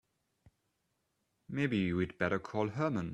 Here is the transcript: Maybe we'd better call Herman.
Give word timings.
Maybe 1.47 1.93
we'd 1.93 2.17
better 2.17 2.39
call 2.39 2.69
Herman. 2.69 3.09